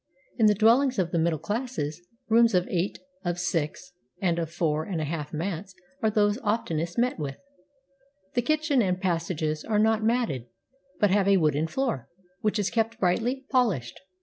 [0.39, 4.83] In the dwellings of the middle classes, rooms of eight, of six, and of four
[4.83, 7.37] and a half mats are those oftenest met with.
[8.33, 10.47] The kitchen and passages are not matted,
[10.99, 12.09] but have a wooden floor,
[12.39, 13.99] which is kept brightly 414 A JAPANESE HOUSE polished.